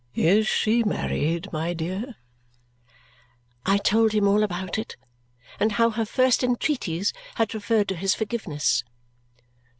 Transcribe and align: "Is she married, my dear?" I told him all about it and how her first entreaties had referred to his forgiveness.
"Is 0.15 0.47
she 0.47 0.83
married, 0.83 1.53
my 1.53 1.73
dear?" 1.75 2.15
I 3.67 3.77
told 3.77 4.13
him 4.13 4.27
all 4.27 4.41
about 4.41 4.79
it 4.79 4.97
and 5.59 5.73
how 5.73 5.91
her 5.91 6.05
first 6.05 6.43
entreaties 6.43 7.13
had 7.35 7.53
referred 7.53 7.87
to 7.89 7.95
his 7.95 8.15
forgiveness. 8.15 8.83